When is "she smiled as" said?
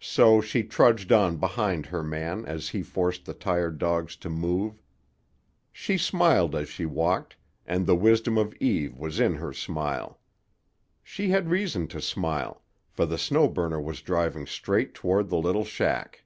5.70-6.70